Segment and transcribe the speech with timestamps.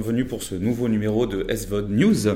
[0.00, 2.34] bienvenue pour ce nouveau numéro de SVOD News,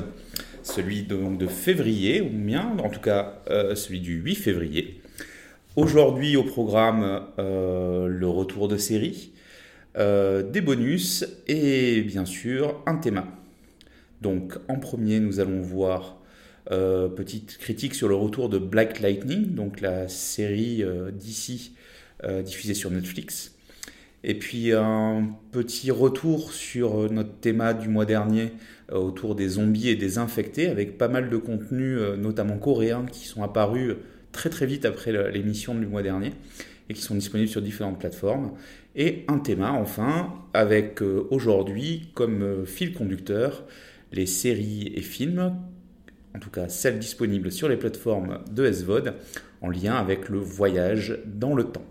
[0.61, 5.01] celui de, de février, ou bien en tout cas euh, celui du 8 février.
[5.75, 9.31] Aujourd'hui au programme euh, le retour de série,
[9.97, 13.23] euh, des bonus et bien sûr un thème.
[14.21, 16.17] Donc en premier nous allons voir
[16.67, 21.73] petite critique sur le retour de Black Lightning, donc la série d'ici
[22.43, 23.54] diffusée sur Netflix.
[24.27, 28.53] Et puis un petit retour sur euh, notre thème du mois dernier
[28.91, 33.05] euh, autour des zombies et des infectés, avec pas mal de contenus, euh, notamment coréens,
[33.05, 33.93] qui sont apparus
[34.31, 36.33] très très vite après l'émission du mois dernier
[36.89, 38.53] et qui sont disponibles sur différentes plateformes.
[38.95, 43.63] Et un thème enfin, avec aujourd'hui comme fil conducteur
[44.11, 45.53] les séries et films,
[46.35, 49.13] en tout cas celles disponibles sur les plateformes de SVOD,
[49.61, 51.85] en lien avec le voyage dans le temps.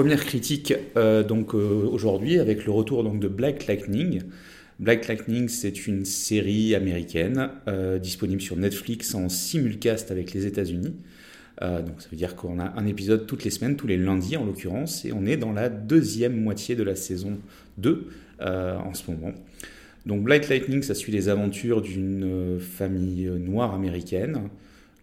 [0.00, 4.22] Première critique euh, donc euh, aujourd'hui avec le retour donc de Black Lightning.
[4.78, 10.94] Black Lightning, c'est une série américaine euh, disponible sur Netflix en simulcast avec les États-Unis.
[11.60, 14.46] donc ça veut dire qu'on a un épisode toutes les semaines, tous les lundis en
[14.46, 17.36] l'occurrence, et on est dans la deuxième moitié de la saison
[17.76, 18.08] 2
[18.40, 19.34] en ce moment.
[20.06, 24.48] Donc Black Lightning, ça suit les aventures d'une famille noire américaine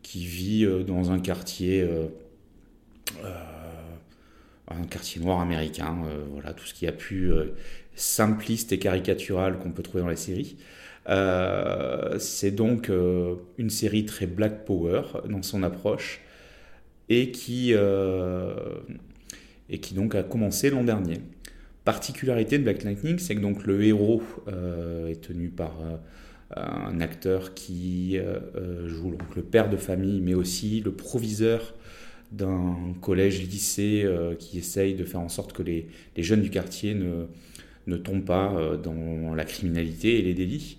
[0.01, 1.87] qui vit dans un quartier
[4.69, 7.55] un quartier noir américain, euh, voilà, tout ce qui a pu euh,
[7.95, 10.57] simpliste et caricatural qu'on peut trouver dans les séries.
[11.09, 12.91] Euh, c'est donc
[13.57, 16.19] une série très Black Power dans son approche
[17.07, 17.71] et qui,
[19.69, 21.21] et qui donc a commencé l'an dernier.
[21.85, 24.21] Particularité de Black Lightning, c'est que donc le héros
[25.09, 25.79] est tenu par
[26.53, 28.19] un acteur qui
[28.85, 31.73] joue donc le père de famille, mais aussi le proviseur
[32.31, 37.25] d'un collège-lycée euh, qui essaye de faire en sorte que les, jeunes du quartier ne,
[37.87, 40.77] ne tombent pas euh, dans la criminalité et les délits,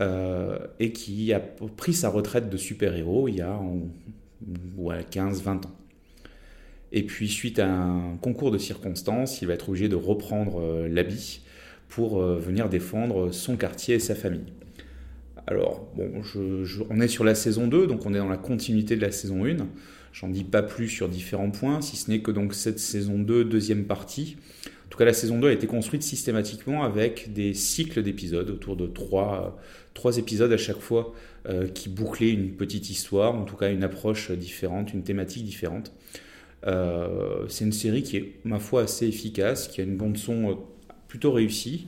[0.00, 3.60] euh, et qui a pris sa retraite de super-héros il y a
[5.10, 5.76] 15-20 ans.
[6.92, 11.42] Et puis, suite à un concours de circonstances, il va être obligé de reprendre l'habit
[11.88, 14.52] pour venir défendre son quartier et sa famille.
[15.46, 16.10] Alors, bon,
[16.90, 19.44] on est sur la saison 2, donc on est dans la continuité de la saison
[19.44, 19.56] 1.
[20.12, 23.44] J'en dis pas plus sur différents points, si ce n'est que donc cette saison 2,
[23.44, 24.36] deuxième partie.
[24.86, 28.76] En tout cas, la saison 2 a été construite systématiquement avec des cycles d'épisodes, autour
[28.76, 29.56] de trois,
[29.94, 31.14] trois épisodes à chaque fois
[31.48, 35.92] euh, qui bouclaient une petite histoire, en tout cas une approche différente, une thématique différente.
[36.66, 40.54] Euh, c'est une série qui est, ma foi, assez efficace, qui a une bande-son euh,
[41.08, 41.86] plutôt réussie,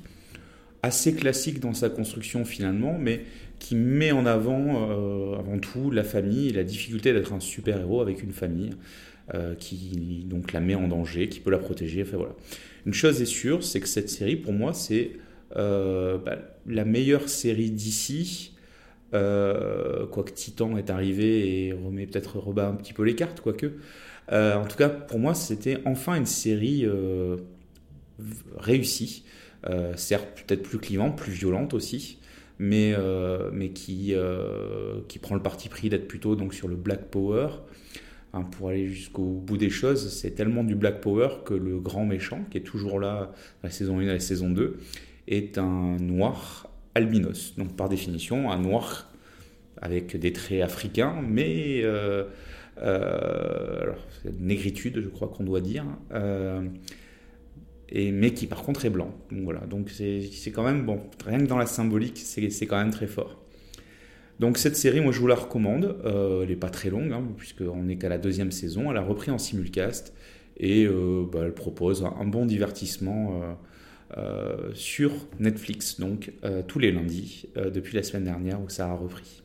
[0.83, 3.25] assez classique dans sa construction finalement, mais
[3.63, 8.01] qui met en avant euh, avant tout la famille et la difficulté d'être un super-héros
[8.01, 8.71] avec une famille
[9.35, 12.03] euh, qui donc la met en danger, qui peut la protéger.
[12.03, 12.35] Enfin, voilà.
[12.87, 15.13] Une chose est sûre, c'est que cette série, pour moi, c'est
[15.57, 18.57] euh, bah, la meilleure série d'ici.
[19.13, 23.67] quoique Titan est arrivé et remet peut-être rebat un petit peu les cartes, quoique.
[24.33, 26.85] en tout cas, pour moi, c'était enfin une série
[28.59, 29.23] réussie.
[29.95, 32.19] certes, peut-être plus clivante, plus violente aussi,
[32.63, 36.77] mais, euh, mais qui, euh, qui prend le parti pris d'être plutôt donc, sur le
[36.77, 37.49] Black Power.
[38.33, 42.07] Hein, pour aller jusqu'au bout des choses, c'est tellement du Black Power que le grand
[42.07, 43.33] méchant, qui est toujours là
[43.65, 44.79] la saison 1 et la saison 2,
[45.27, 47.55] est un noir albinos.
[47.59, 49.11] Donc par définition, un noir
[49.79, 52.25] avec des traits africains, mais euh,
[52.79, 54.07] alors,
[54.39, 55.85] négritude, je crois qu'on doit dire
[57.93, 59.15] mais qui par contre est blanc.
[59.31, 62.91] Donc voilà, donc c'est quand même bon, rien que dans la symbolique, c'est quand même
[62.91, 63.39] très fort.
[64.41, 65.97] Donc cette série, moi je vous la recommande.
[66.05, 68.91] Euh, elle n'est pas très longue, hein, puisqu'on n'est qu'à la deuxième saison.
[68.91, 70.15] Elle a repris en simulcast
[70.57, 73.41] et euh, bah, elle propose un bon divertissement
[74.17, 76.33] euh, sur Netflix, donc
[76.67, 79.42] tous les lundis, depuis la semaine dernière où ça a repris.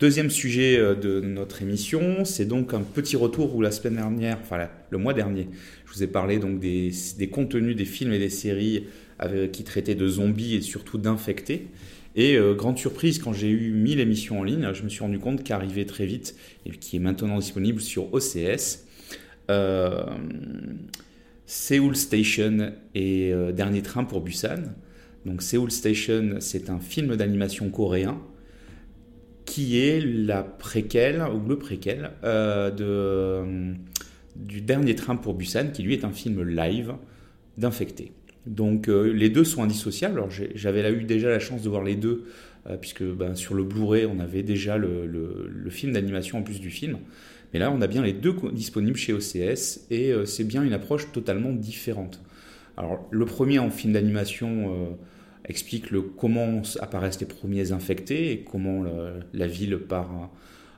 [0.00, 4.38] Deuxième sujet euh, de notre émission, c'est donc un petit retour où la semaine dernière,
[4.40, 5.48] enfin le mois dernier,
[5.84, 6.90] je vous ai parlé donc des,
[7.30, 8.86] contenus des films et des séries
[9.52, 11.66] qui traitaient de zombies et surtout d'infectés.
[12.16, 15.18] Et euh, grande surprise, quand j'ai eu 1000 émissions en ligne, je me suis rendu
[15.18, 18.86] compte qu'arrivait très vite, et qui est maintenant disponible sur OCS,
[19.50, 20.02] euh,
[21.44, 24.62] Seoul Station et Dernier Train pour Busan.
[25.26, 28.18] Donc Seoul Station, c'est un film d'animation coréen
[29.50, 33.74] qui est la préquelle, ou le préquel, euh, euh,
[34.36, 36.94] du dernier train pour Busan, qui lui est un film live
[37.58, 38.12] d'infecté.
[38.46, 40.18] Donc euh, les deux sont indissociables.
[40.18, 42.26] Alors j'avais eu déjà la chance de voir les deux
[42.80, 46.98] puisque ben, sur le Blu-ray, on avait déjà le film d'animation en plus du film.
[47.52, 51.10] Mais là, on a bien les deux disponibles chez OCS et c'est bien une approche
[51.10, 52.20] totalement différente.
[52.76, 54.96] Alors, le premier en film d'animation
[55.50, 58.84] explique le, comment apparaissent les premiers infectés et comment
[59.34, 60.30] la ville part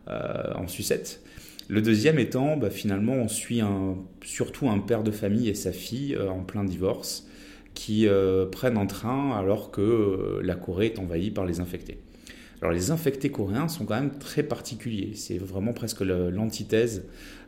[0.08, 1.22] euh, en sucette.
[1.68, 3.60] Le deuxième étant, bah, finalement, on suit
[4.24, 7.28] surtout un père de famille et sa fille euh, en plein divorce
[7.74, 11.98] qui euh, prennent un train alors que la Corée est envahie par les infectés.
[12.60, 15.12] Alors les infectés coréens sont quand même très particuliers.
[15.14, 17.04] C'est vraiment presque l'antithèse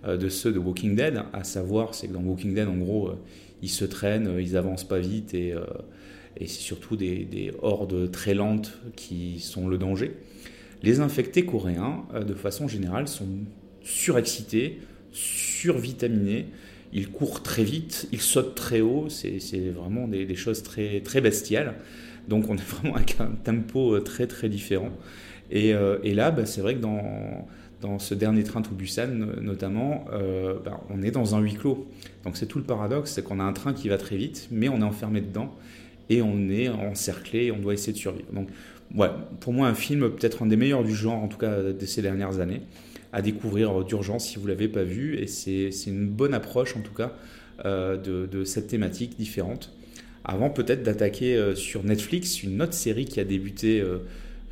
[0.07, 1.23] de ceux de Walking Dead.
[1.33, 3.13] À savoir, c'est que dans Walking Dead, en gros,
[3.63, 5.55] ils se traînent, ils avancent pas vite et
[6.37, 10.13] et c'est surtout des, hordes très lentes qui sont le danger.
[10.83, 13.29] Les infectés coréens, euh, de façon générale, sont
[13.83, 14.81] surexcités,
[15.13, 16.47] survitaminés,
[16.93, 19.39] ils courent très vite, ils sautent très haut, c'est
[19.71, 21.75] vraiment des, choses très, très bestiales.
[22.29, 24.91] Donc on est vraiment avec un tempo euh, très très différent.
[25.51, 27.47] Et, euh, là, bah, c'est vrai que dans,
[27.81, 29.09] dans ce dernier train to Busan
[29.41, 30.07] notamment,
[30.65, 31.87] bah, on est dans un huis clos.
[32.25, 34.69] Donc c'est tout le paradoxe, c'est qu'on a un train qui va très vite, mais
[34.69, 35.55] on est enfermé dedans
[36.11, 38.31] et on est encerclé, on doit essayer de survivre.
[38.33, 38.49] Donc,
[38.95, 39.09] ouais,
[39.41, 42.03] pour moi, un film peut-être un des meilleurs du genre, en tout cas de ces
[42.03, 42.63] dernières années,
[43.15, 46.81] à découvrir d'urgence si vous ne l'avez pas vu, et c'est une bonne approche en
[46.81, 47.13] tout cas
[47.65, 49.73] euh, de, cette thématique différente.
[50.25, 53.99] Avant peut-être d'attaquer euh, sur Netflix une autre série qui a débuté euh,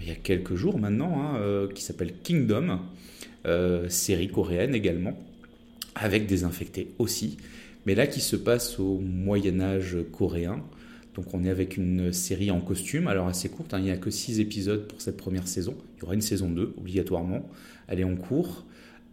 [0.00, 2.80] il y a quelques jours maintenant, hein, qui s'appelle Kingdom,
[3.88, 5.16] série coréenne également,
[5.94, 7.36] avec des infectés aussi,
[7.86, 10.60] mais là qui se passe au Moyen Âge coréen.
[11.14, 13.78] Donc on est avec une série en costume, alors assez courte, hein.
[13.78, 15.76] il n'y a que 6 épisodes pour cette première saison.
[15.96, 17.48] Il y aura une saison 2 obligatoirement,
[17.88, 18.64] elle est en cours.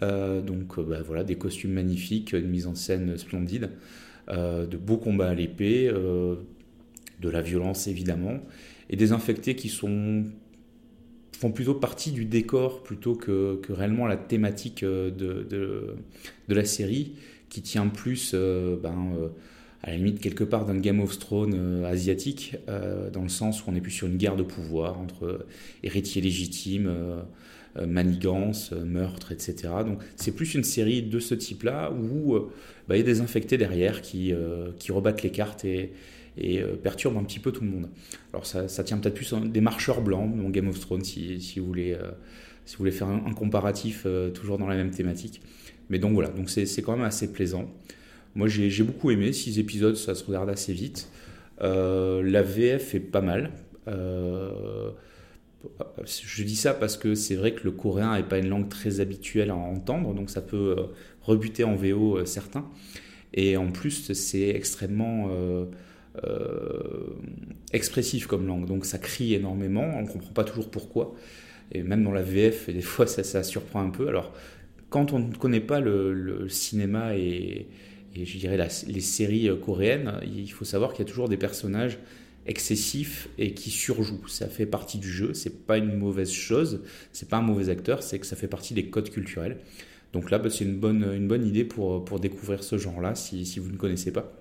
[0.02, 3.72] Euh, donc euh, bah, voilà, des costumes magnifiques, une mise en scène splendide,
[4.30, 8.40] euh, de beaux combats à l'épée, de la violence évidemment,
[8.90, 10.26] et des infectés qui sont
[11.38, 15.96] font plutôt partie du décor plutôt que, réellement la thématique de,
[16.50, 17.14] la série,
[17.50, 19.32] qui tient plus ben,
[19.84, 23.62] à la limite quelque part d'un Game of Thrones euh, asiatique, euh, dans le sens
[23.62, 25.46] où on n'est plus sur une guerre de pouvoir entre
[25.84, 27.22] héritiers légitimes, euh,
[27.88, 29.70] manigances, meurtres, etc.
[29.86, 32.34] Donc c'est plus une série de ce type-là où
[32.88, 34.34] bah, il y a des infectés derrière qui,
[34.80, 35.92] qui rebattent les cartes et,
[36.38, 37.88] et perturbent un petit peu tout le monde.
[38.34, 41.68] Alors ça, tient peut-être plus des marcheurs blancs, dans Game of Thrones, si, si vous,
[41.68, 41.96] voulez,
[42.66, 45.40] si vous voulez faire un, un comparatif toujours dans la même thématique.
[45.92, 47.72] Mais donc voilà, donc c'est quand même assez plaisant.
[48.36, 49.34] Moi, j'ai beaucoup aimé.
[49.34, 51.10] Six épisodes, ça se regarde assez vite.
[51.62, 53.52] Euh, la VF est pas mal.
[53.88, 54.92] Euh,
[56.06, 59.02] je dis ça parce que c'est vrai que le coréen n'est pas une langue très
[59.02, 60.84] habituelle à entendre, donc ça peut euh,
[61.22, 62.66] rebuter en VO certains.
[63.34, 65.30] Et en plus, c'est extrêmement
[67.72, 69.86] expressif comme langue, donc ça crie énormément.
[69.98, 71.16] On ne comprend pas toujours pourquoi.
[71.72, 74.08] Et même dans la VF, des fois, ça, ça surprend un peu.
[74.08, 74.34] Alors,
[74.90, 77.68] quand on ne connaît pas le, le cinéma et,
[78.16, 78.58] et je dirais
[78.88, 82.00] les séries euh, coréennes, il faut savoir qu'il y a toujours des personnages
[82.46, 84.28] excessifs et qui surjouent.
[84.28, 86.82] Ça fait partie du jeu, c'est pas une mauvaise chose,
[87.12, 89.58] c'est pas un mauvais acteur, c'est que ça fait partie des codes culturels.
[90.14, 93.78] Donc là, bah, c'est une bonne, idée pour, pour découvrir ce genre-là si, vous ne
[93.78, 94.34] connaissez pas.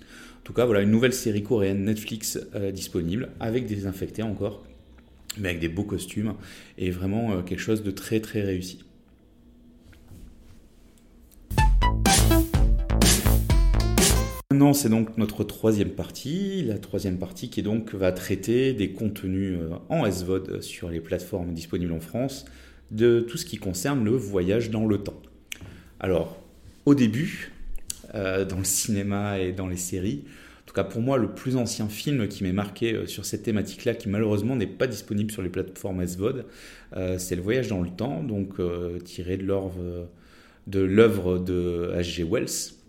[0.00, 4.64] En tout cas, voilà une nouvelle série coréenne Netflix euh, disponible avec des infectés encore,
[5.38, 6.34] mais avec des beaux costumes
[6.78, 8.80] et vraiment euh, quelque chose de très très réussi.
[14.74, 19.70] C'est donc notre troisième partie, la troisième partie qui donc va traiter des contenus euh,
[19.88, 22.44] en SVOD sur les plateformes disponibles en France,
[22.90, 25.18] de tout ce qui concerne le voyage dans le temps.
[25.98, 26.38] Alors,
[26.84, 27.52] au début,
[28.14, 30.24] euh, dans le cinéma et dans les séries,
[30.62, 33.44] en tout cas pour moi, le plus ancien film qui m'est marqué euh, sur cette
[33.44, 36.44] thématique-là, qui malheureusement n'est pas disponible sur les plateformes SVOD,
[37.16, 38.56] c'est Le Voyage dans le temps, donc
[39.04, 39.46] tiré de
[40.80, 42.24] l'œuvre de H.G.
[42.24, 42.79] Wells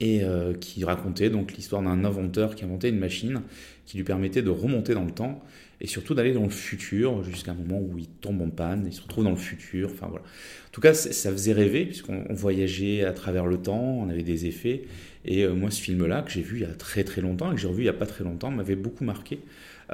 [0.00, 3.42] et euh, qui racontait donc l'histoire d'un inventeur qui inventait une machine
[3.86, 5.42] qui lui permettait de remonter dans le temps
[5.80, 8.92] et surtout d'aller dans le futur jusqu'à un moment où il tombe en panne, il
[8.92, 9.90] se retrouve dans le futur.
[9.92, 10.24] Enfin voilà.
[10.24, 14.46] En tout cas, ça faisait rêver puisqu'on voyageait à travers le temps, on avait des
[14.46, 14.82] effets.
[15.24, 17.54] Et euh, moi, ce film-là que j'ai vu il y a très très longtemps et
[17.54, 19.40] que j'ai revu il y a pas très longtemps m'avait beaucoup marqué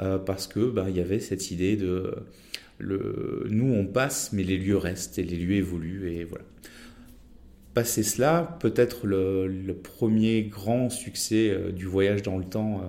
[0.01, 2.13] euh, parce que bah, il y avait cette idée de
[2.77, 6.43] le, nous on passe mais les lieux restent et les lieux évoluent et voilà.
[7.75, 12.79] Passé cela, peut-être le, premier grand succès euh, du voyage dans le temps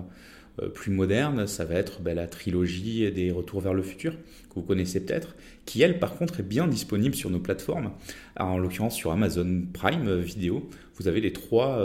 [0.61, 4.13] euh, euh, plus moderne, ça va être ben, la trilogie des Retours vers le futur,
[4.13, 7.91] que vous connaissez peut-être, qui elle par contre est bien disponible sur nos plateformes,
[8.39, 10.69] en l'occurrence sur Amazon Prime Vidéo.
[10.95, 11.83] Vous avez les trois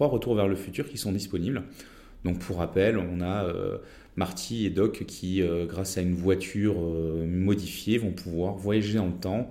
[0.00, 1.62] Retours vers le futur qui sont disponibles.
[2.26, 3.50] Donc pour rappel, on a
[4.16, 6.76] Marty et Doc qui, grâce à une voiture
[7.26, 9.50] modifiée, vont pouvoir voyager dans le temps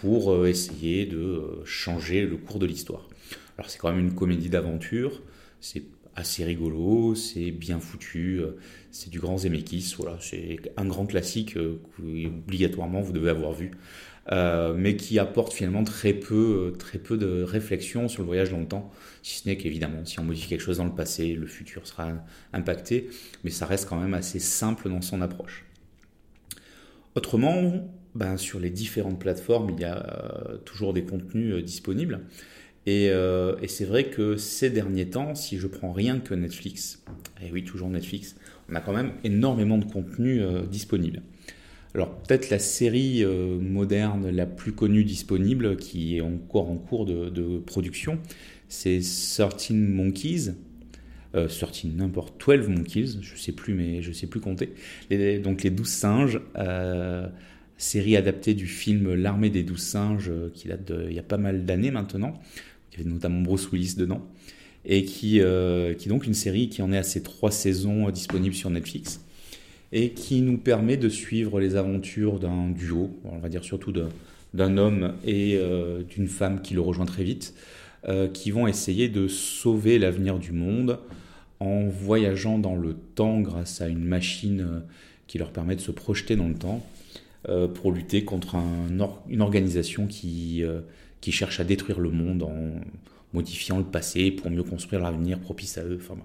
[0.00, 3.08] pour essayer de changer le cours de l'histoire.
[3.58, 5.22] Alors c'est quand même une comédie d'aventure,
[5.60, 5.82] c'est
[6.16, 8.52] assez rigolo, c'est bien foutu, euh,
[8.90, 13.70] c'est du grand Zemeckis, voilà, c'est un grand classique que obligatoirement vous devez avoir vu,
[14.32, 18.60] euh, mais qui apporte finalement très peu, très peu de réflexion sur le voyage dans
[18.60, 18.90] le temps,
[19.22, 22.12] si ce n'est qu'évidemment, si on modifie quelque chose dans le passé, le futur sera
[22.54, 23.08] impacté,
[23.44, 25.66] mais ça reste quand même assez simple dans son approche.
[27.14, 32.20] Autrement, ben, sur les différentes plateformes, il y a euh, toujours des contenus disponibles.
[32.88, 37.02] Euh, et, c'est vrai que ces derniers temps, si je prends rien que Netflix,
[37.42, 38.36] et oui, toujours Netflix,
[38.70, 41.22] on a quand même énormément de contenu euh, disponible.
[41.94, 47.06] Alors peut-être la série euh, moderne la plus connue disponible, qui est encore en cours
[47.06, 48.18] de, production,
[48.68, 50.54] c'est 13 Monkeys.
[51.32, 54.72] 13, n'importe, 12 Monkeys, je sais plus, mais je sais plus compter.
[55.42, 56.40] donc les 12 singes,
[57.78, 61.64] série adaptée du film L'armée des 12 singes, qui date d'il y a pas mal
[61.64, 62.40] d'années maintenant
[62.96, 64.26] il avait notamment Bruce Willis dedans,
[64.84, 68.08] et qui, euh, qui est donc une série qui en est à ses trois saisons
[68.08, 69.20] euh, disponibles sur Netflix,
[69.92, 73.92] et qui nous permet de suivre les aventures d'un duo, on va dire surtout
[74.54, 77.54] d'un homme et euh, d'une femme qui le rejoint très vite,
[78.32, 81.00] qui vont essayer de sauver l'avenir du monde
[81.58, 84.82] en voyageant dans le temps grâce à une machine
[85.26, 86.86] qui leur permet de se projeter dans le temps
[87.74, 88.88] pour lutter contre un,
[89.28, 90.64] une organisation qui
[91.20, 92.80] qui cherchent à détruire le monde en
[93.32, 95.98] modifiant le passé pour mieux construire l'avenir propice à eux.
[96.00, 96.16] Enfin,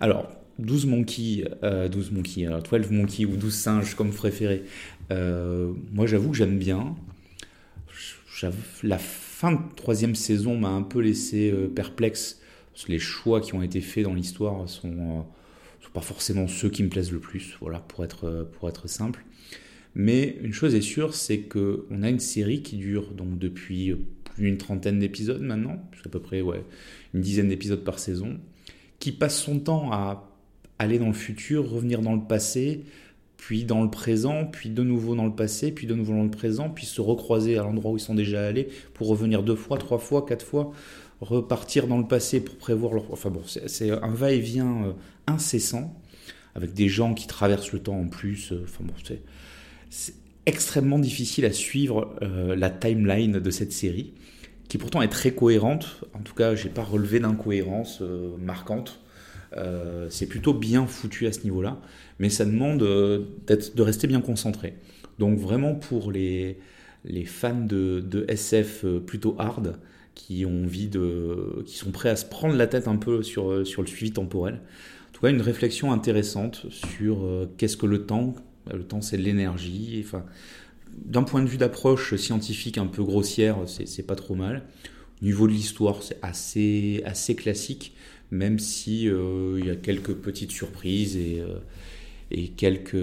[0.00, 4.64] alors, 12 monkeys, 12 euh, monkeys, 12 monkeys ou 12 singes comme préféré,
[5.10, 6.94] euh, moi j'avoue que j'aime bien.
[8.82, 12.40] La fin de troisième saison m'a un peu laissé euh, perplexe,
[12.72, 15.24] parce que les choix qui ont été faits dans l'histoire sont,
[15.80, 19.24] sont pas forcément ceux qui me plaisent le plus, voilà, pour être, pour être simple.
[19.94, 24.44] Mais une chose est sûre, c'est qu'on a une série qui dure donc depuis plus
[24.44, 26.64] d'une trentaine d'épisodes maintenant, à peu près ouais,
[27.14, 28.38] une dizaine d'épisodes par saison,
[28.98, 30.30] qui passe son temps à
[30.78, 32.84] aller dans le futur, revenir dans le passé,
[33.36, 36.30] puis dans le présent, puis de nouveau dans le passé, puis de nouveau dans le
[36.30, 39.78] présent, puis se recroiser à l'endroit où ils sont déjà allés pour revenir deux fois,
[39.78, 40.72] trois fois, quatre fois,
[41.20, 43.12] repartir dans le passé pour prévoir leur...
[43.12, 44.92] Enfin bon, c'est un va-et-vient euh,
[45.26, 45.94] incessant,
[46.54, 48.52] avec des gens qui traversent le temps en plus.
[48.52, 49.20] Euh, enfin bon, c'est
[50.46, 54.12] extrêmement difficile à suivre euh, la timeline de cette série,
[54.68, 56.04] qui pourtant est très cohérente.
[56.14, 59.00] En tout cas, j'ai pas relevé d'incohérence euh, marquante.
[59.56, 61.78] Euh, c'est plutôt bien foutu à ce niveau-là,
[62.18, 64.74] mais ça demande de rester bien concentré.
[65.18, 66.58] Donc vraiment pour les,
[67.04, 69.78] les fans de, SF plutôt hard,
[70.16, 73.66] qui ont envie de, qui sont prêts à se prendre la tête un peu sur,
[73.66, 74.54] sur le suivi temporel.
[74.54, 78.34] En tout cas, une réflexion intéressante sur qu'est-ce que le temps,
[78.72, 80.02] le temps, c'est de l'énergie.
[80.04, 80.24] Enfin,
[81.04, 84.62] d'un point de vue d'approche scientifique un peu grossière, c'est pas trop mal.
[85.22, 87.94] Au niveau de l'histoire, c'est assez, assez classique,
[88.30, 92.96] même si euh, il y a quelques petites surprises et, euh, quelques,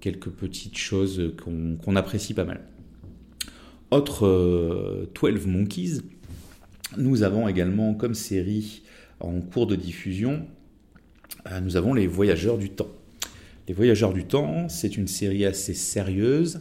[0.00, 2.60] quelques petites choses qu'on apprécie pas mal.
[3.90, 6.02] Autre 12 euh, Monkeys,
[6.98, 8.82] nous avons également comme série
[9.20, 10.46] en cours de diffusion,
[11.62, 12.90] nous avons les Voyageurs du Temps.
[13.68, 16.60] Les Voyageurs du Temps, c'est une série assez sérieuse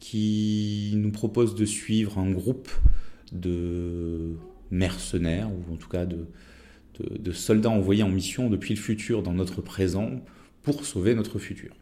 [0.00, 2.68] qui nous propose de suivre un groupe
[3.30, 4.34] de
[4.72, 9.62] mercenaires, ou en tout cas de, soldats envoyés en mission depuis le futur dans notre
[9.62, 10.20] présent
[10.62, 11.76] pour sauver notre futur.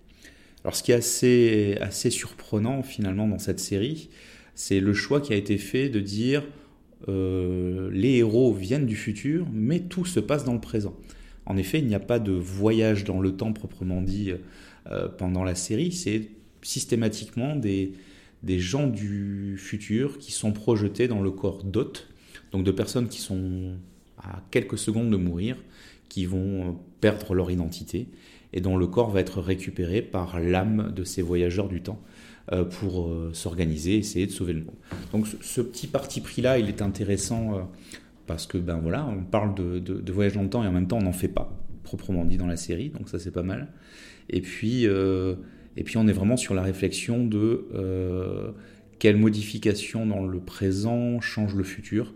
[0.62, 4.10] Alors ce qui est assez, assez surprenant finalement dans cette série,
[4.54, 6.46] c'est le choix qui a été fait de dire
[7.08, 10.94] euh, les héros viennent du futur, mais tout se passe dans le présent.
[11.46, 14.32] En effet, il n'y a pas de voyage dans le temps proprement dit
[14.90, 16.28] euh, pendant la série, c'est
[16.62, 17.92] systématiquement des,
[18.42, 22.08] des gens du futur qui sont projetés dans le corps d'hôtes,
[22.50, 23.74] donc de personnes qui sont
[24.18, 25.56] à quelques secondes de mourir,
[26.08, 28.08] qui vont euh, perdre leur identité,
[28.52, 32.00] et dont le corps va être récupéré par l'âme de ces voyageurs du temps
[32.52, 34.76] euh, pour s'organiser, essayer de sauver le monde.
[35.12, 37.68] Donc ce petit parti pris-là, il est intéressant
[38.26, 40.98] parce que ben voilà, on parle de, voyage dans le temps et en même temps
[40.98, 43.68] on n'en fait pas proprement dit dans la série, donc ça c'est pas mal.
[44.28, 45.36] Et puis, euh,
[45.76, 48.50] et puis on est vraiment sur la réflexion de euh,
[48.98, 52.14] quelle modification dans le présent change le futur.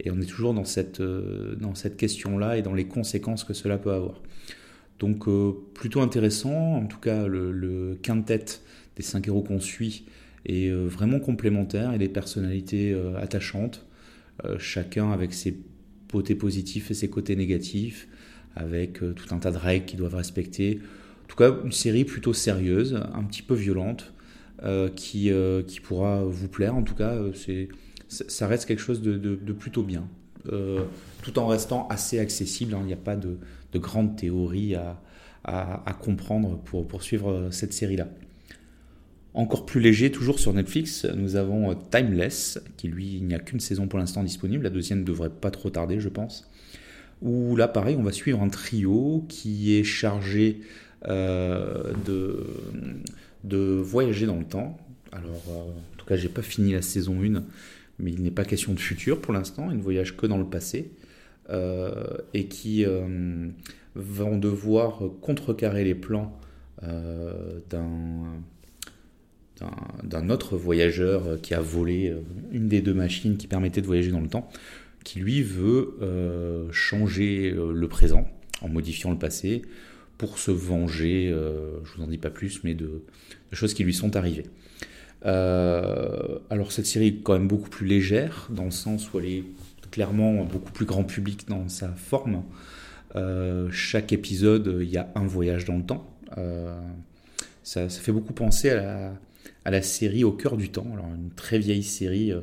[0.00, 3.78] Et on est toujours dans cette, euh, cette question-là et dans les conséquences que cela
[3.78, 4.22] peut avoir.
[5.00, 5.28] Donc
[5.74, 8.44] plutôt intéressant, en tout cas le, le quintet
[8.96, 10.06] des cinq héros qu'on suit
[10.44, 13.87] est vraiment complémentaire et des personnalités attachantes,
[14.58, 15.58] chacun avec ses
[16.10, 18.08] côtés positifs et ses côtés négatifs,
[18.56, 20.80] avec tout un tas de règles qu'ils doivent respecter.
[21.24, 24.12] En tout cas, une série plutôt sérieuse, un petit peu violente,
[24.96, 25.30] qui,
[25.66, 26.74] qui pourra vous plaire.
[26.74, 27.68] En tout cas, c'est,
[28.08, 30.08] ça reste quelque chose de, plutôt bien,
[30.44, 32.74] tout en restant assez accessible.
[32.74, 32.80] Hein.
[32.82, 33.38] Il n'y a pas de,
[33.72, 35.00] de grandes théories à,
[35.44, 38.08] à, comprendre pour poursuivre cette série-là.
[39.34, 43.60] Encore plus léger, toujours sur Netflix, nous avons Timeless, qui lui, il n'y a qu'une
[43.60, 44.64] saison pour l'instant disponible.
[44.64, 46.48] La deuxième devrait pas trop tarder, je pense.
[47.20, 50.60] Où là, pareil, on va suivre un trio qui est chargé
[51.06, 51.92] euh,
[53.44, 54.78] de, voyager dans le temps.
[55.12, 57.44] Alors, euh, en tout cas, j'ai pas fini la saison 1,
[57.98, 59.70] mais il n'est pas question de futur pour l'instant.
[59.70, 60.90] Il ne voyage que dans le passé.
[61.50, 62.84] Euh, et qui
[63.94, 66.38] vont devoir contrecarrer les plans
[66.82, 68.42] d'un
[70.02, 72.20] d'un autre voyageur euh, qui a volé euh,
[72.52, 74.48] une des deux machines qui permettait de voyager dans le temps,
[75.04, 78.28] qui lui veut euh, changer le présent
[78.60, 79.62] en modifiant le passé
[80.18, 83.02] pour se venger, je vous en dis pas plus, mais de,
[83.52, 84.46] choses qui lui sont arrivées.
[85.22, 89.44] alors cette série est quand même beaucoup plus légère, dans le sens où elle est
[89.92, 92.42] clairement beaucoup plus grand public dans sa forme.
[93.70, 96.18] chaque épisode, il y a un voyage dans le temps.
[97.62, 99.12] ça, fait beaucoup penser à la,
[99.68, 102.40] à la série Au cœur du temps, alors une très vieille série, euh,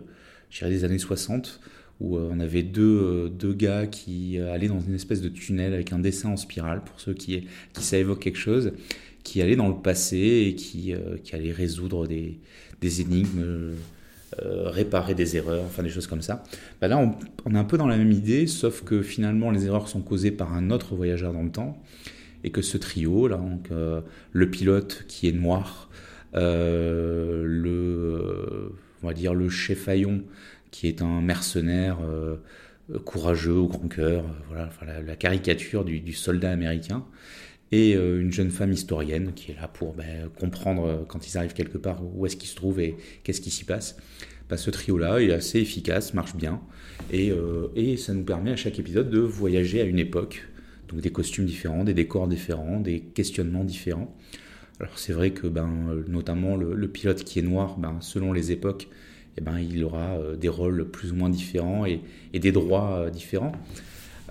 [0.51, 1.59] je dirais des années 60,
[1.99, 5.73] où euh, on avait deux, euh, deux gars qui allaient dans une espèce de tunnel
[5.73, 8.73] avec un dessin en spirale, pour ceux qui, qui ça évoque quelque chose,
[9.23, 12.37] qui allaient dans le passé et qui, qui allaient résoudre des,
[12.79, 13.73] des énigmes,
[14.37, 16.43] réparer des erreurs, enfin des choses comme ça.
[16.79, 19.87] Bah là, on, est un peu dans la même idée, sauf que finalement, les erreurs
[19.87, 21.81] sont causées par un autre voyageur dans le temps,
[22.43, 23.69] et que ce trio, là, donc,
[24.31, 25.89] le pilote qui est noir,
[26.35, 28.71] le,
[29.03, 30.23] on va dire le chef Ayon,
[30.71, 32.37] qui est un mercenaire euh,
[33.05, 34.69] courageux au grand cœur, voilà,
[35.05, 37.05] la, caricature du, soldat américain,
[37.71, 41.53] et euh, une jeune femme historienne qui est là pour ben, comprendre quand ils arrivent
[41.53, 43.97] quelque part où est-ce qu'ils se trouvent et qu'est-ce qui s'y passe.
[44.49, 46.61] Ben, ce trio-là est assez efficace, marche bien,
[47.11, 47.31] et,
[47.75, 50.47] et, ça nous permet à chaque épisode de voyager à une époque,
[50.87, 54.15] donc des costumes différents, des décors différents, des questionnements différents.
[54.79, 55.69] Alors c'est vrai que ben,
[56.07, 58.89] notamment le, pilote qui est noir, ben, selon les époques,
[59.37, 62.01] eh ben, il aura euh, des rôles plus ou moins différents et,
[62.33, 63.53] des droits euh, différents.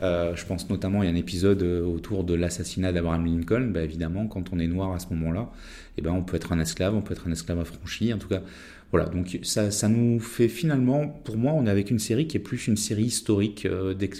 [0.02, 3.70] Euh, je pense notamment il y a un épisode autour de l'assassinat d'Abraham Lincoln.
[3.72, 5.50] Ben, évidemment, quand on est noir à ce moment-là,
[5.96, 8.12] eh ben, on peut être un esclave, on peut être un esclave affranchi.
[8.12, 8.42] En tout cas,
[8.90, 9.06] voilà.
[9.06, 12.40] Donc ça, ça nous fait finalement, pour moi, on est avec une série qui est
[12.40, 13.66] plus une série historique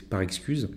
[0.09, 0.71] par excuse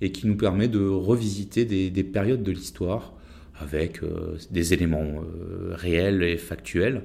[0.00, 3.13] et qui nous permet de revisiter des périodes de l'histoire
[3.58, 7.02] avec euh, des éléments euh, réels et factuels,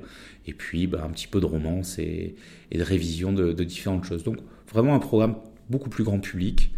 [0.47, 2.35] et puis bah, un petit peu de romance et,
[2.73, 4.23] de révision de, différentes choses.
[4.23, 4.37] Donc
[4.71, 5.35] vraiment un programme
[5.69, 6.71] beaucoup plus grand public,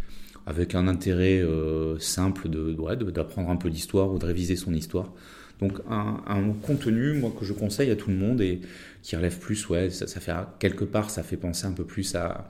[0.45, 5.12] avec un intérêt euh, simple d'apprendre de, un peu d'histoire ou de réviser son histoire.
[5.60, 8.62] Donc un, contenu moi que je conseille à tout le monde et
[9.03, 12.49] qui relève plus, ouais, ça, fait quelque part, ça fait penser un peu plus à,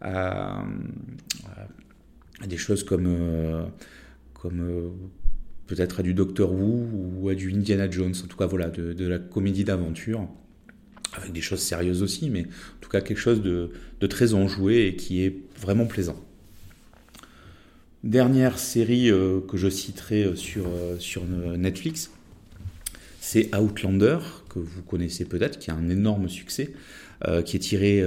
[0.00, 0.64] à,
[2.46, 3.66] des choses comme
[4.32, 4.92] comme
[5.66, 6.88] peut-être à du Doctor Who
[7.20, 10.28] ou à du Indiana Jones, en tout cas voilà, de, la comédie d'aventure,
[11.14, 13.70] avec des choses sérieuses aussi, mais en tout cas quelque chose de,
[14.08, 16.22] très enjoué et qui est vraiment plaisant.
[18.04, 22.12] Dernière série euh, que je citerai euh, sur, euh, sur Netflix,
[23.20, 26.72] c'est Outlander, que vous connaissez peut-être, qui a un énorme succès,
[27.46, 28.02] qui est tiré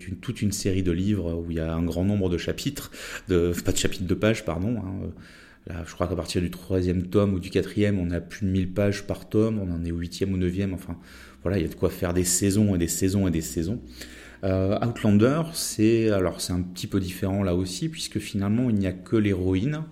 [0.00, 2.90] d'une toute une série de livres où il y a un grand nombre de chapitres,
[3.28, 3.34] pas
[3.72, 5.10] de chapitres de pages, pardon, hein,
[5.86, 8.72] je crois qu'à partir du troisième tome ou du quatrième, on a plus de 1000
[8.72, 10.96] pages par tome, on en est au huitième ou neuvième, enfin
[11.42, 13.80] voilà, il y a de quoi faire des saisons et des saisons et des saisons.
[14.42, 18.86] Euh, Outlander, c'est alors c'est un petit peu différent là aussi, puisque finalement il n'y
[18.86, 19.82] a que l'héroïne,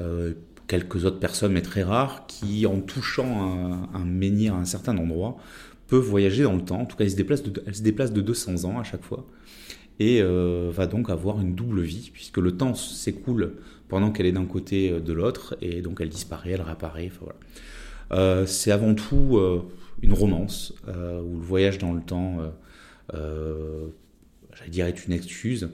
[0.00, 0.34] euh,
[0.66, 5.36] quelques autres personnes, mais très rares, qui en touchant un, menhir à un certain endroit,
[5.86, 6.80] peuvent voyager dans le temps.
[6.80, 9.04] En tout cas, elle se déplace de, elle se déplace de 200 ans à chaque
[9.04, 9.26] fois
[9.98, 13.54] et euh, va donc avoir une double vie, puisque le temps s'écoule
[13.88, 17.10] pendant qu'elle est d'un côté euh, de l'autre, et donc elle disparaît, elle réapparaît.
[17.20, 17.36] voilà.
[18.12, 19.40] Euh, c'est avant tout
[20.02, 22.38] une romance, où le voyage dans le temps,
[23.12, 25.68] j'allais dire, est une excuse.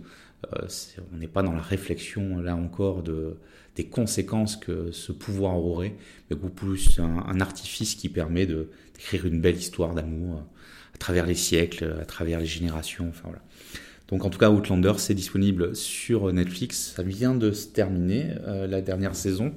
[0.50, 3.36] on n'est pas dans la réflexion, là encore, de,
[3.76, 5.94] des conséquences que ce pouvoir aurait,
[6.30, 10.42] mais beaucoup plus un, artifice qui permet d'écrire une belle histoire d'amour
[10.94, 13.08] à travers les siècles, à travers les générations.
[13.10, 13.42] Enfin voilà.
[14.12, 16.92] Donc en tout cas, Outlander, c'est disponible sur Netflix.
[16.94, 19.54] Ça vient de se terminer euh, la dernière saison.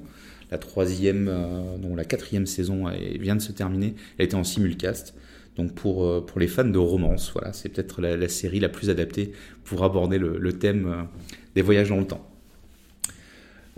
[0.50, 2.86] La troisième, euh, non, la quatrième saison
[3.20, 3.94] vient de se terminer.
[4.16, 5.14] Elle était en simulcast.
[5.56, 8.88] Donc pour, euh, pour les fans de romance, voilà, c'est peut-être la, série la plus
[8.88, 11.06] adaptée pour aborder le, thème
[11.54, 12.26] des voyages dans le temps.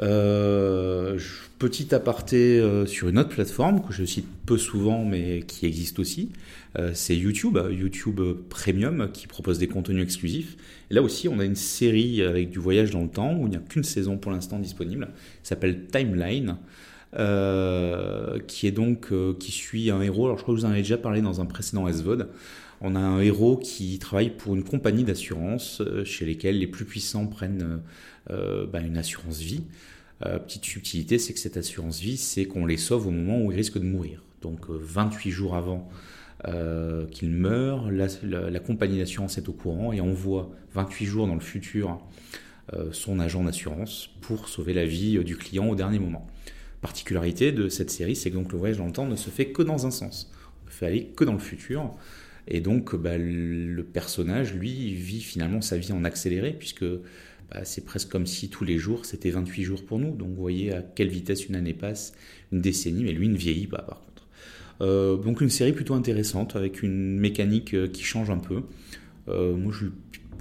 [0.01, 1.19] Euh,
[1.59, 5.99] petit aparté euh, sur une autre plateforme que je cite peu souvent mais qui existe
[5.99, 6.31] aussi,
[6.79, 10.57] euh, c'est YouTube, YouTube Premium qui propose des contenus exclusifs.
[10.91, 13.57] Là aussi, on a une série avec du voyage dans le temps où il n'y
[13.57, 15.09] a qu'une saison pour l'instant disponible.
[15.43, 16.57] s'appelle Timeline.
[18.47, 20.27] qui est donc qui suit un héros.
[20.27, 22.29] Alors je crois que vous en avez déjà parlé dans un précédent SVOD.
[22.81, 27.27] On a un héros qui travaille pour une compagnie d'assurance chez lesquelles les plus puissants
[27.27, 27.81] prennent
[28.31, 29.63] euh, bah, une assurance vie.
[30.27, 33.53] Euh, petite subtilité, c'est que cette assurance vie, c'est qu'on les sauve au moment où
[33.53, 34.23] ils risquent de mourir.
[34.43, 35.89] Donc 28 euh, jours avant
[37.11, 41.99] qu'il meure, la, compagnie d'assurance est au courant et envoie 28 jours dans le futur
[42.93, 46.29] son agent d'assurance pour sauver la vie du client au dernier moment.
[46.81, 49.47] Particularité de cette série, c'est que donc le voyage dans le temps ne se fait
[49.47, 50.31] que dans un sens.
[50.63, 51.93] On ne fait aller que dans le futur.
[52.47, 56.85] Et donc bah, le personnage, lui, vit finalement sa vie en accéléré, puisque
[57.51, 60.15] bah, c'est presque comme si tous les jours c'était 28 jours pour nous.
[60.15, 62.13] Donc vous voyez à quelle vitesse une année passe,
[62.53, 64.29] une décennie, mais lui ne vieillit pas par contre.
[64.81, 68.63] Euh, donc une série plutôt intéressante avec une mécanique euh, qui change un peu.
[69.29, 69.93] Euh, moi j'ai eu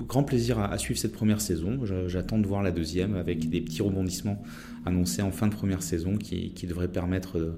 [0.05, 1.79] grand plaisir à, suivre cette première saison.
[2.07, 4.43] J'attends de voir la deuxième avec des petits rebondissements
[4.85, 7.57] annoncés en fin de première saison qui, devraient permettre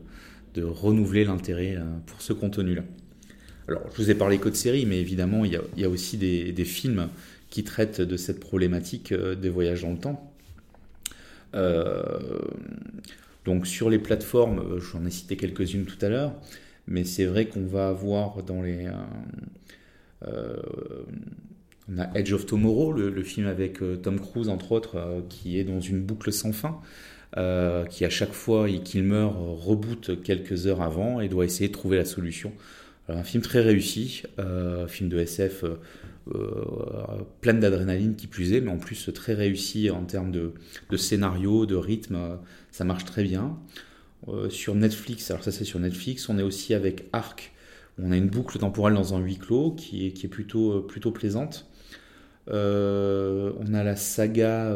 [0.54, 2.84] de, renouveler l'intérêt pour ce contenu-là.
[3.68, 6.64] Alors, je vous ai parlé que de séries, mais évidemment, il y a, aussi des,
[6.64, 7.10] films
[7.50, 10.34] qui traite de cette problématique euh, des voyages dans le temps.
[11.56, 12.40] Euh,
[13.46, 16.34] donc sur les plateformes, euh, j'en ai cité quelques-unes tout à l'heure,
[16.88, 18.88] mais c'est vrai qu'on va avoir dans les...
[20.22, 25.80] on a Edge of Tomorrow, le, film avec Tom Cruise entre autres, qui est dans
[25.80, 26.80] une boucle sans fin,
[27.90, 31.98] qui à chaque fois qu'il meurt reboot quelques heures avant et doit essayer de trouver
[31.98, 32.52] la solution.
[33.08, 34.24] un film très réussi,
[34.88, 35.64] film de SF
[37.42, 40.54] pleine d'adrénaline qui plus est, mais en plus très réussi en termes de,
[40.98, 42.36] scénario, de rythme, euh,
[42.72, 43.58] ça marche très bien.
[44.28, 47.54] Euh, sur Netflix, alors ça c'est sur Netflix, on est aussi avec Arc,
[47.98, 51.12] on a une boucle temporelle dans un huis clos qui est, qui est plutôt, plutôt
[51.12, 51.68] plaisante.
[52.48, 54.76] on a la saga,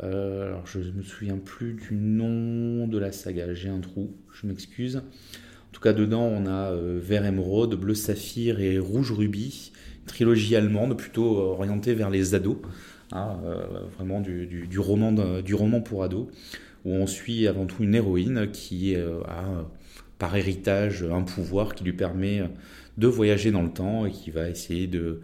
[0.00, 4.46] alors je ne me souviens plus du nom de la saga, j'ai un trou, je
[4.46, 4.96] m'excuse.
[4.96, 9.72] En tout cas, dedans, on a Vert Émeraude, Bleu Saphir et Rouge Rubis
[10.08, 12.56] trilogie allemande plutôt euh, orientée vers les ados,
[13.12, 13.64] hein, euh,
[13.96, 16.26] vraiment du, roman pour ados,
[16.84, 19.64] où on suit avant tout une héroïne qui euh, a
[20.18, 22.42] par héritage un pouvoir qui lui permet
[22.96, 25.20] de voyager dans le temps et qui va essayer de,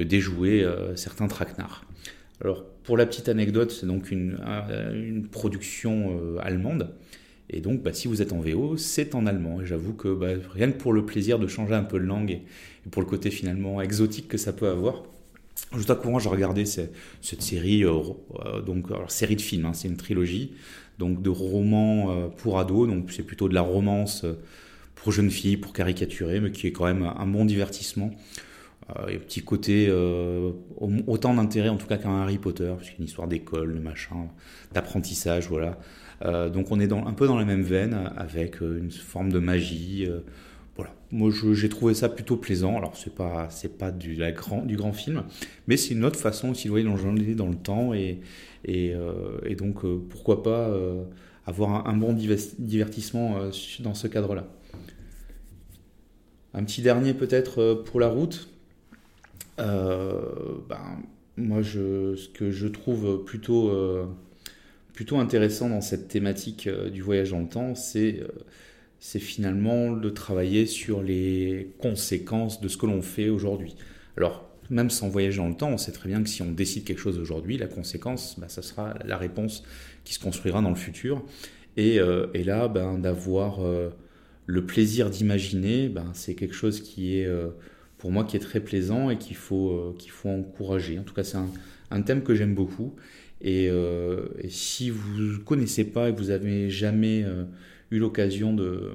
[0.00, 1.84] déjouer certains traquenards.
[2.40, 6.92] Alors pour la petite anecdote, c'est donc une production allemande.
[7.50, 9.60] Et donc, bah, si vous êtes en VO, c'est en allemand.
[9.60, 12.30] Et j'avoue que bah, rien que pour le plaisir de changer un peu de langue
[12.30, 12.42] et,
[12.90, 15.02] pour le côté finalement exotique que ça peut avoir,
[15.76, 16.92] juste à courant, j'ai regardé cette,
[17.42, 17.92] série, euh,
[18.46, 20.52] euh, donc série de films, hein, c'est une trilogie,
[20.98, 24.24] donc de romans euh, pour ados, donc c'est plutôt de la romance
[24.94, 28.10] pour jeunes filles, pour caricaturer, mais qui est quand même un bon divertissement.
[29.06, 29.92] Il y a un petit côté,
[31.06, 34.28] autant d'intérêt en tout cas qu'un Harry Potter, parce une histoire d'école, de machin,
[34.72, 35.78] d'apprentissage, voilà.
[36.24, 39.38] Euh, donc on est un peu dans la même veine avec euh, une forme de
[39.38, 40.06] magie.
[40.08, 40.20] Euh,
[40.76, 42.76] voilà, moi j'ai trouvé ça plutôt plaisant.
[42.76, 45.24] Alors c'est pas c'est pas du, grand, du grand film,
[45.66, 46.84] mais c'est une autre façon aussi de voyer
[47.34, 48.20] dans, le temps et
[48.64, 48.94] et,
[49.44, 50.72] et donc pourquoi pas
[51.46, 53.38] avoir un, bon divertissement
[53.80, 54.46] dans ce cadre-là.
[56.54, 58.48] Un petit dernier peut-être pour la route.
[59.56, 61.02] ben,
[61.36, 63.72] moi je, ce que je trouve plutôt
[64.98, 68.26] plutôt intéressant dans cette thématique euh, du voyage dans le temps, c'est euh,
[68.98, 73.76] c'est finalement de travailler sur les conséquences de ce que l'on fait aujourd'hui.
[74.16, 76.82] Alors, même sans voyager dans le temps, on sait très bien que si on décide
[76.82, 79.62] quelque chose aujourd'hui, la conséquence, bah, ça sera la réponse
[80.02, 81.24] qui se construira dans le futur.
[81.76, 83.60] Et, euh, là, ben, d'avoir
[84.46, 87.28] le plaisir d'imaginer, ben, c'est quelque chose qui est,
[87.98, 90.98] pour moi, qui est très plaisant et qu'il faut, encourager.
[90.98, 91.38] En tout cas, c'est
[91.92, 92.96] un, thème que j'aime beaucoup.
[93.44, 97.44] Euh, et, si vous ne connaissez pas et que vous n'avez jamais euh,
[97.90, 98.92] eu l'occasion de,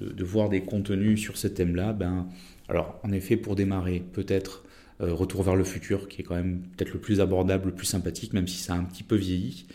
[0.00, 2.26] de, voir des contenus sur ce thème-là, ben,
[2.68, 4.64] alors en effet, pour démarrer, peut-être
[5.00, 7.86] euh, Retour vers le futur, qui est quand même peut-être le plus abordable, le plus
[7.86, 9.66] sympathique, même si ça a un petit peu vieilli.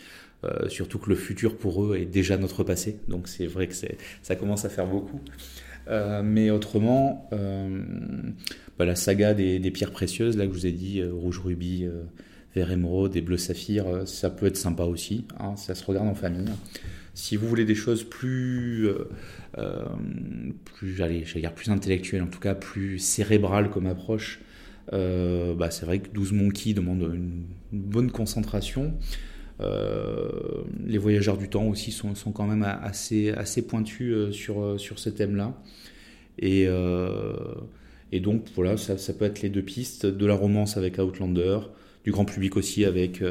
[0.68, 3.74] surtout que le futur pour eux est déjà notre passé, donc c'est vrai que
[4.20, 5.18] ça commence à faire beaucoup.
[6.22, 7.30] mais autrement,
[8.78, 11.88] bah, la saga des, des, pierres précieuses, là que je vous ai dit, rouge rubis,
[12.54, 15.26] vert émeraude et bleu saphir, euh, ça peut être sympa aussi.
[15.38, 16.48] Hein, ça se regarde en famille.
[17.14, 19.08] Si vous voulez des choses plus, euh,
[19.58, 19.84] euh
[20.64, 24.40] plus dire plus intellectuelles, en tout cas plus cérébrales comme approche,
[24.90, 28.94] bah, c'est vrai que 12 Monkeys demande une, bonne concentration.
[29.60, 35.56] les voyageurs du temps aussi sont, quand même assez, assez pointus sur, sur ce thème-là.
[36.38, 36.68] Et,
[38.20, 41.60] donc voilà, ça, peut être les deux pistes, de la romance avec Outlander,
[42.04, 43.22] du grand public aussi avec,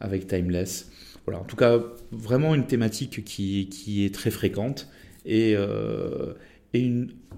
[0.00, 0.90] avec Timeless.
[1.26, 4.88] Voilà, en tout cas, vraiment une thématique qui, est très fréquente
[5.24, 6.34] et, euh,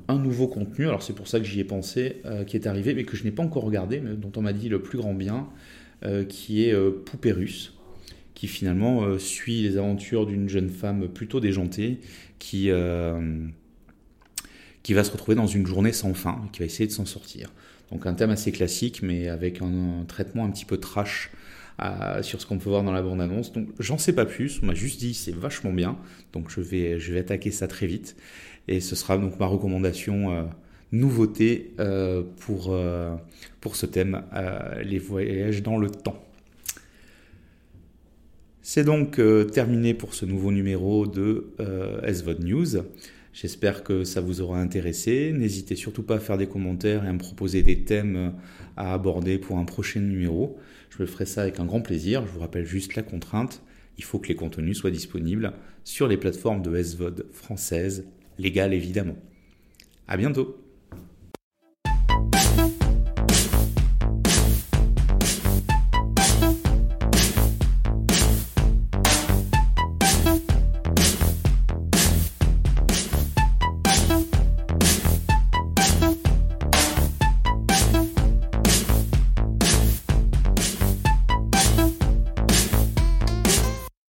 [0.08, 0.86] un nouveau contenu.
[0.86, 3.24] Alors c'est pour ça que j'y ai pensé, euh, qui est arrivé, mais que je
[3.24, 5.48] n'ai pas encore regardé, mais dont on m'a dit le plus grand bien,
[6.04, 7.78] euh, qui est Poupée russe,
[8.34, 12.00] qui finalement suit les aventures d'une jeune femme plutôt déjantée
[12.38, 12.70] qui,
[14.82, 17.50] qui va se retrouver dans une journée sans fin, qui va essayer de s'en sortir.
[17.90, 21.30] Donc un thème assez classique, mais avec un traitement un petit peu trash
[22.22, 23.52] sur ce qu'on peut voir dans la bande-annonce.
[23.52, 25.96] Donc j'en sais pas plus, on m'a juste dit c'est vachement bien,
[26.32, 28.16] donc je vais, je vais attaquer ça très vite.
[28.68, 30.42] Et ce sera donc ma recommandation euh,
[30.92, 33.16] nouveauté euh, pour, euh,
[33.60, 34.22] pour ce thème,
[34.84, 36.22] les voyages dans le temps.
[38.60, 39.18] C'est donc
[39.50, 41.54] terminé pour ce nouveau numéro de
[42.06, 42.76] SVOD News.
[43.40, 45.32] J'espère que ça vous aura intéressé.
[45.32, 48.34] N'hésitez surtout pas à faire des commentaires et à me proposer des thèmes
[48.76, 50.58] à aborder pour un prochain numéro.
[50.90, 52.26] Je ferai ça avec un grand plaisir.
[52.26, 53.62] Je vous rappelle juste la contrainte.
[53.96, 55.52] Il faut que les contenus soient disponibles
[55.84, 59.16] sur les plateformes de SVOD françaises, légales évidemment.
[60.08, 60.67] À bientôt!